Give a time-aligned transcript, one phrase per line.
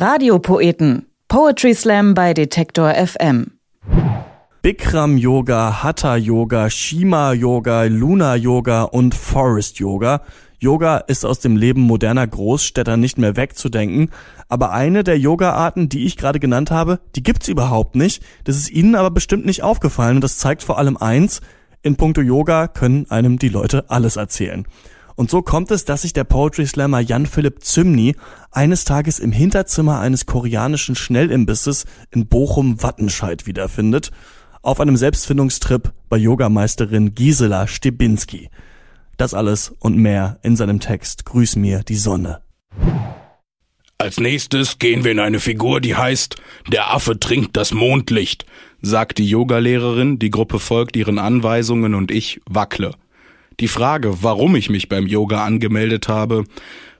[0.00, 1.06] Radiopoeten.
[1.26, 3.58] Poetry Slam bei Detektor FM.
[4.62, 10.22] Bikram Yoga, Hatha Yoga, Shima Yoga, Luna Yoga und Forest Yoga.
[10.60, 14.12] Yoga ist aus dem Leben moderner Großstädter nicht mehr wegzudenken,
[14.48, 18.22] aber eine der Yoga-Arten, die ich gerade genannt habe, die gibt's überhaupt nicht.
[18.44, 21.40] Das ist Ihnen aber bestimmt nicht aufgefallen und das zeigt vor allem eins,
[21.82, 24.64] in puncto Yoga können einem die Leute alles erzählen.
[25.18, 28.14] Und so kommt es, dass sich der Poetry Slammer Jan Philipp Zymny
[28.52, 34.12] eines Tages im Hinterzimmer eines koreanischen Schnellimbisses in Bochum-Wattenscheid wiederfindet,
[34.62, 38.48] auf einem Selbstfindungstrip bei Yogameisterin Gisela Stebinski.
[39.16, 42.40] Das alles und mehr in seinem Text Grüß mir die Sonne.
[43.98, 46.36] Als nächstes gehen wir in eine Figur, die heißt
[46.70, 48.46] Der Affe trinkt das Mondlicht,
[48.82, 52.92] sagt die Yogalehrerin, die Gruppe folgt ihren Anweisungen und ich wackle.
[53.60, 56.44] Die Frage, warum ich mich beim Yoga angemeldet habe,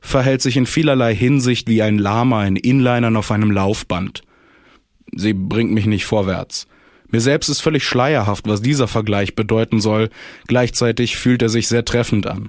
[0.01, 4.23] verhält sich in vielerlei Hinsicht wie ein Lama in Inlinern auf einem Laufband.
[5.15, 6.67] Sie bringt mich nicht vorwärts.
[7.11, 10.11] Mir selbst ist völlig schleierhaft, was dieser Vergleich bedeuten soll,
[10.47, 12.49] gleichzeitig fühlt er sich sehr treffend an.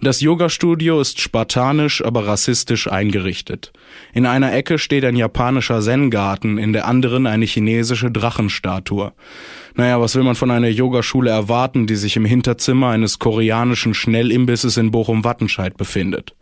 [0.00, 3.72] Das Yoga-Studio ist spartanisch, aber rassistisch eingerichtet.
[4.12, 9.12] In einer Ecke steht ein japanischer Zen-Garten, in der anderen eine chinesische Drachenstatue.
[9.74, 14.76] Naja, was will man von einer Yogaschule erwarten, die sich im Hinterzimmer eines koreanischen Schnellimbisses
[14.76, 16.34] in Bochum-Wattenscheid befindet?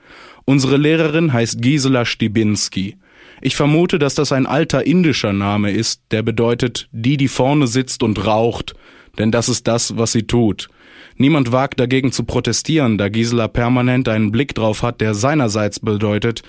[0.45, 2.97] Unsere Lehrerin heißt Gisela Stibinski.
[3.41, 8.03] Ich vermute, dass das ein alter indischer Name ist, der bedeutet, die, die vorne sitzt
[8.03, 8.75] und raucht,
[9.19, 10.69] denn das ist das, was sie tut.
[11.17, 16.43] Niemand wagt dagegen zu protestieren, da Gisela permanent einen Blick drauf hat, der seinerseits bedeutet,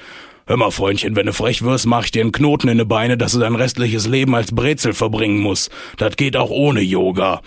[0.47, 3.17] Hör mal, Freundchen, wenn du frech wirst, mach ich dir einen Knoten in die Beine,
[3.17, 5.71] dass du dein restliches Leben als Brezel verbringen musst.
[5.97, 7.41] Das geht auch ohne Yoga.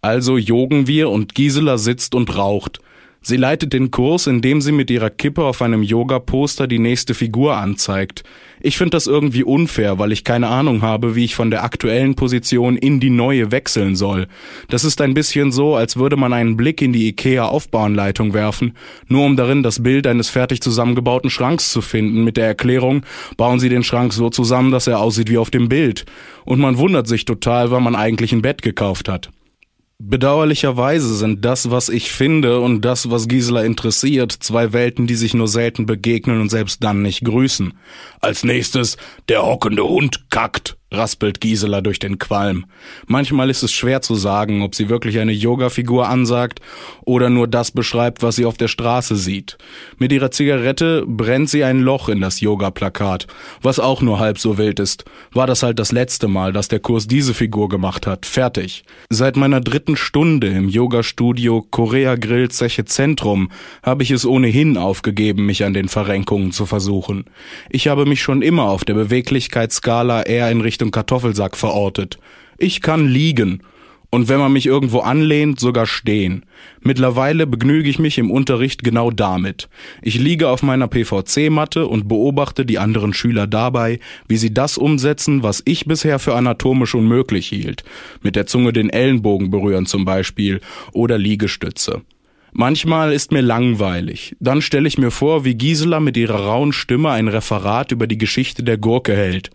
[0.00, 2.80] Also jogen wir und Gisela sitzt und raucht.
[3.28, 7.58] Sie leitet den Kurs, indem sie mit ihrer Kippe auf einem Yoga-Poster die nächste Figur
[7.58, 8.22] anzeigt.
[8.58, 12.14] Ich finde das irgendwie unfair, weil ich keine Ahnung habe, wie ich von der aktuellen
[12.14, 14.28] Position in die neue wechseln soll.
[14.70, 18.72] Das ist ein bisschen so, als würde man einen Blick in die IKEA-Aufbauanleitung werfen,
[19.08, 23.04] nur um darin das Bild eines fertig zusammengebauten Schranks zu finden, mit der Erklärung,
[23.36, 26.06] bauen Sie den Schrank so zusammen, dass er aussieht wie auf dem Bild.
[26.46, 29.28] Und man wundert sich total, weil man eigentlich ein Bett gekauft hat.
[30.00, 35.34] Bedauerlicherweise sind das, was ich finde und das, was Gisela interessiert, zwei Welten, die sich
[35.34, 37.76] nur selten begegnen und selbst dann nicht grüßen.
[38.20, 38.96] Als nächstes,
[39.28, 42.64] der hockende Hund kackt raspelt Gisela durch den Qualm.
[43.06, 46.60] Manchmal ist es schwer zu sagen, ob sie wirklich eine Yoga-Figur ansagt
[47.04, 49.58] oder nur das beschreibt, was sie auf der Straße sieht.
[49.98, 53.26] Mit ihrer Zigarette brennt sie ein Loch in das Yoga-Plakat,
[53.60, 55.04] was auch nur halb so wild ist.
[55.32, 58.24] War das halt das letzte Mal, dass der Kurs diese Figur gemacht hat.
[58.24, 58.84] Fertig.
[59.10, 63.50] Seit meiner dritten Stunde im Yoga-Studio Korea Grill Zeche Zentrum
[63.82, 67.26] habe ich es ohnehin aufgegeben, mich an den Verrenkungen zu versuchen.
[67.68, 72.20] Ich habe mich schon immer auf der Beweglichkeitsskala eher in Richtung Richtung Kartoffelsack verortet.
[72.56, 73.64] Ich kann liegen.
[74.10, 76.46] Und wenn man mich irgendwo anlehnt, sogar stehen.
[76.80, 79.68] Mittlerweile begnüge ich mich im Unterricht genau damit.
[80.02, 85.42] Ich liege auf meiner PVC-Matte und beobachte die anderen Schüler dabei, wie sie das umsetzen,
[85.42, 87.82] was ich bisher für anatomisch unmöglich hielt.
[88.22, 90.60] Mit der Zunge den Ellenbogen berühren zum Beispiel
[90.92, 92.02] oder Liegestütze.
[92.52, 94.34] Manchmal ist mir langweilig.
[94.40, 98.18] Dann stelle ich mir vor, wie Gisela mit ihrer rauen Stimme ein Referat über die
[98.18, 99.50] Geschichte der Gurke hält.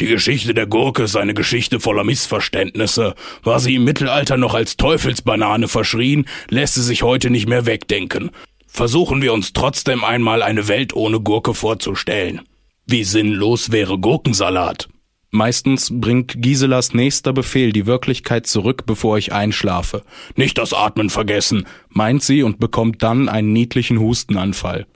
[0.00, 3.14] Die Geschichte der Gurke ist eine Geschichte voller Missverständnisse.
[3.42, 8.30] War sie im Mittelalter noch als Teufelsbanane verschrien, lässt sie sich heute nicht mehr wegdenken.
[8.66, 12.42] Versuchen wir uns trotzdem einmal eine Welt ohne Gurke vorzustellen.
[12.86, 14.88] Wie sinnlos wäre Gurkensalat?
[15.30, 20.02] Meistens bringt Giselas nächster Befehl die Wirklichkeit zurück, bevor ich einschlafe.
[20.36, 24.86] Nicht das Atmen vergessen, meint sie und bekommt dann einen niedlichen Hustenanfall.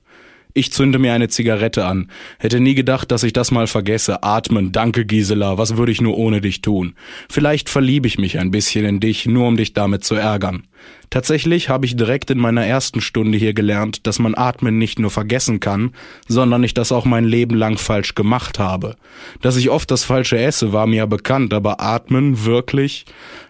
[0.54, 2.10] Ich zünde mir eine Zigarette an.
[2.38, 4.22] Hätte nie gedacht, dass ich das mal vergesse.
[4.22, 6.94] Atmen, danke Gisela, was würde ich nur ohne dich tun?
[7.30, 10.64] Vielleicht verliebe ich mich ein bisschen in dich, nur um dich damit zu ärgern.
[11.12, 15.10] Tatsächlich habe ich direkt in meiner ersten Stunde hier gelernt, dass man Atmen nicht nur
[15.10, 15.90] vergessen kann,
[16.26, 18.96] sondern ich das auch mein Leben lang falsch gemacht habe.
[19.42, 23.04] Dass ich oft das Falsche esse, war mir ja bekannt, aber Atmen wirklich?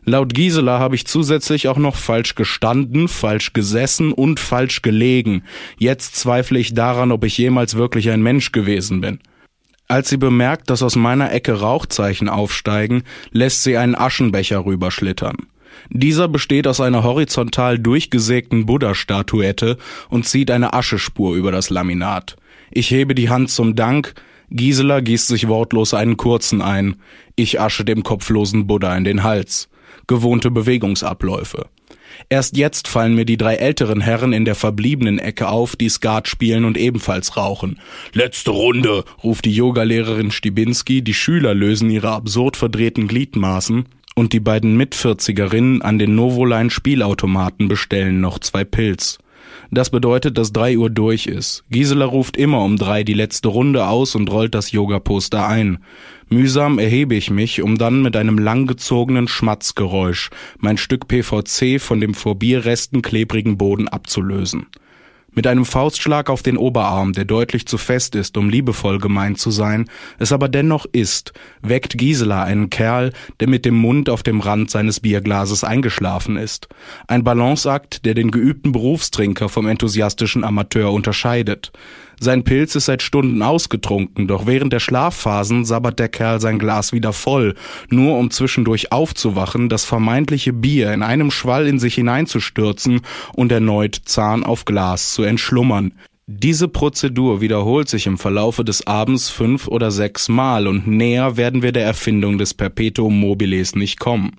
[0.04, 5.44] Laut Gisela habe ich zusätzlich auch noch falsch gestanden, falsch gesessen und falsch gelegen.
[5.78, 9.20] Jetzt zweifle ich daran, ob ich jemals wirklich ein Mensch gewesen bin.
[9.86, 15.36] Als sie bemerkt, dass aus meiner Ecke Rauchzeichen aufsteigen, lässt sie einen Aschenbecher rüberschlittern.
[15.90, 22.36] Dieser besteht aus einer horizontal durchgesägten Buddha-Statuette und zieht eine Aschespur über das Laminat.
[22.70, 24.14] Ich hebe die Hand zum Dank,
[24.50, 26.96] Gisela gießt sich wortlos einen kurzen ein,
[27.36, 29.68] ich asche dem kopflosen Buddha in den Hals.
[30.06, 31.66] Gewohnte Bewegungsabläufe.
[32.28, 36.28] Erst jetzt fallen mir die drei älteren Herren in der verbliebenen Ecke auf, die Skat
[36.28, 37.80] spielen und ebenfalls rauchen.
[38.12, 44.40] Letzte Runde, ruft die Yogalehrerin Stibinski, die Schüler lösen ihre absurd verdrehten Gliedmaßen und die
[44.40, 49.18] beiden Mitvierzigerinnen an den Novoline Spielautomaten bestellen noch zwei Pilz.
[49.70, 51.64] Das bedeutet, dass drei Uhr durch ist.
[51.70, 55.78] Gisela ruft immer um drei die letzte Runde aus und rollt das Yoga-Poster ein.
[56.28, 62.14] Mühsam erhebe ich mich, um dann mit einem langgezogenen Schmatzgeräusch mein Stück PVC von dem
[62.14, 64.66] vor Bierresten klebrigen Boden abzulösen.
[65.34, 69.50] Mit einem Faustschlag auf den Oberarm, der deutlich zu fest ist, um liebevoll gemeint zu
[69.50, 69.88] sein,
[70.18, 71.32] es aber dennoch ist,
[71.62, 76.68] weckt Gisela einen Kerl, der mit dem Mund auf dem Rand seines Bierglases eingeschlafen ist.
[77.08, 81.72] Ein Balanceakt, der den geübten Berufstrinker vom enthusiastischen Amateur unterscheidet.
[82.22, 86.92] Sein Pilz ist seit Stunden ausgetrunken, doch während der Schlafphasen sabbert der Kerl sein Glas
[86.92, 87.56] wieder voll,
[87.88, 93.00] nur um zwischendurch aufzuwachen, das vermeintliche Bier in einem Schwall in sich hineinzustürzen
[93.34, 95.94] und erneut Zahn auf Glas zu entschlummern.
[96.28, 101.60] Diese Prozedur wiederholt sich im Verlaufe des Abends fünf oder sechs Mal und näher werden
[101.62, 104.36] wir der Erfindung des Perpetuum mobiles nicht kommen.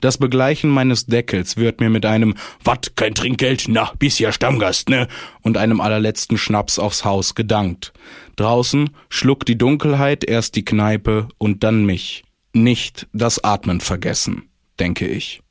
[0.00, 4.88] Das Begleichen meines Deckels wird mir mit einem Wat, kein Trinkgeld, na, bis ja Stammgast,
[4.88, 5.08] ne?
[5.42, 7.92] und einem allerletzten Schnaps aufs Haus gedankt.
[8.36, 12.24] Draußen schluckt die Dunkelheit erst die Kneipe und dann mich.
[12.52, 14.48] Nicht das Atmen vergessen,
[14.78, 15.42] denke ich.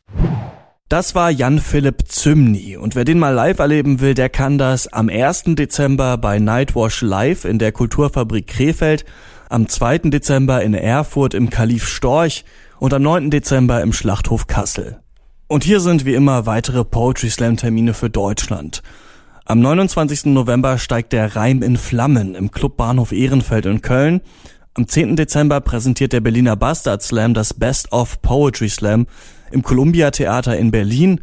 [0.89, 4.87] Das war Jan Philipp Zymny und wer den mal live erleben will, der kann das
[4.87, 5.43] am 1.
[5.49, 9.05] Dezember bei Nightwash Live in der Kulturfabrik Krefeld,
[9.49, 10.09] am 2.
[10.09, 12.43] Dezember in Erfurt im Kalif Storch
[12.79, 13.29] und am 9.
[13.29, 14.99] Dezember im Schlachthof Kassel.
[15.47, 18.81] Und hier sind wie immer weitere Poetry Slam Termine für Deutschland.
[19.45, 20.25] Am 29.
[20.25, 24.21] November steigt der Reim in Flammen im Club Bahnhof Ehrenfeld in Köln.
[24.75, 25.15] Am 10.
[25.15, 29.07] Dezember präsentiert der Berliner Bastard Slam das Best of Poetry Slam
[29.51, 31.21] im Columbia Theater in Berlin.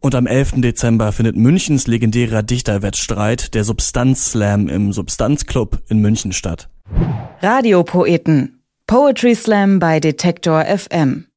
[0.00, 0.62] Und am 11.
[0.62, 6.70] Dezember findet Münchens legendärer Dichterwettstreit, der Substanz Slam im Substanzclub in München statt.
[7.42, 8.57] Radiopoeten
[8.88, 11.26] Poetry Slam bei Detektor FM